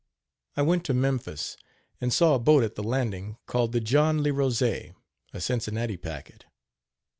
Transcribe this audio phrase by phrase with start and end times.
[0.57, 1.57] I went to Memphis,
[2.01, 4.95] and saw a boat at the landing, called the John Lirozey,
[5.31, 6.45] a Cincinnati packet.